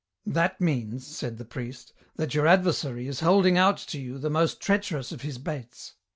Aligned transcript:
"That 0.39 0.59
means," 0.59 1.05
said 1.05 1.37
the 1.37 1.45
priest," 1.45 1.93
that 2.17 2.33
your 2.33 2.47
adversary 2.47 3.07
is 3.07 3.19
holding 3.19 3.55
out 3.55 3.77
to 3.77 3.99
you 3.99 4.17
the 4.17 4.31
most 4.31 4.59
treacherous 4.59 5.11
of 5.11 5.21
his 5.21 5.37
baits. 5.37 5.93